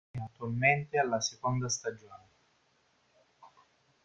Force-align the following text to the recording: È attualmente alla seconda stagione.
È 0.09 0.17
attualmente 0.19 0.97
alla 0.97 1.21
seconda 1.21 1.69
stagione. 1.69 2.27